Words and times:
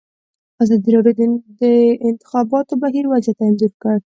ازادي 0.63 0.89
راډیو 0.97 1.15
د 1.19 1.21
د 1.61 1.63
انتخاباتو 2.09 2.73
بهیر 2.83 3.05
وضعیت 3.13 3.37
انځور 3.45 3.73
کړی. 3.81 3.97